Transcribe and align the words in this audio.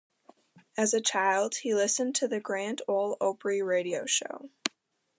As 0.75 0.95
a 0.95 0.99
child 0.99 1.57
he 1.57 1.75
listened 1.75 2.15
to 2.15 2.27
the 2.27 2.39
Grand 2.39 2.81
Ole 2.87 3.17
Opry 3.21 3.61
radio 3.61 4.07
show. 4.07 4.49